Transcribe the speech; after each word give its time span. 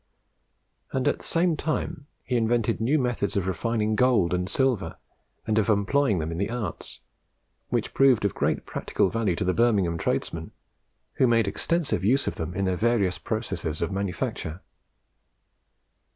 At 0.95 1.03
the 1.03 1.17
same 1.23 1.55
time 1.55 2.07
he 2.23 2.35
invented 2.35 2.81
new 2.81 2.97
methods 2.97 3.37
of 3.37 3.45
refining 3.45 3.95
gold 3.95 4.33
and 4.33 4.49
silver, 4.49 4.97
and 5.45 5.59
of 5.59 5.69
employing 5.69 6.17
them 6.17 6.31
in 6.31 6.39
the 6.39 6.49
arts, 6.49 7.01
which 7.69 7.93
proved 7.93 8.25
of 8.25 8.33
great 8.33 8.65
practical 8.65 9.11
value 9.11 9.35
to 9.35 9.45
the 9.45 9.53
Birmingham 9.53 9.99
trades 9.99 10.33
men, 10.33 10.49
who 11.17 11.27
made 11.27 11.47
extensive 11.47 12.03
use 12.03 12.25
of 12.25 12.33
them 12.33 12.55
in 12.55 12.65
their 12.65 12.77
various 12.77 13.19
processes 13.19 13.79
of 13.79 13.91
manufacture. 13.91 14.63